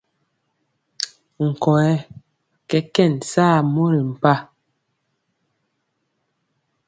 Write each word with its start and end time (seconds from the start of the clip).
Nkɔyɛ 1.49 1.93
kɛkɛn 2.69 3.13
saa 3.31 3.55
mori 3.73 4.01
mpa. 4.11 4.33